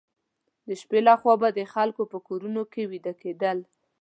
د 0.67 0.69
شپې 0.81 0.99
لخوا 1.07 1.33
به 1.41 1.49
د 1.57 1.59
خلکو 1.73 2.03
په 2.11 2.17
کورونو 2.27 2.61
کې 2.71 2.89
ویده 2.91 3.13
کېدل. 3.21 3.57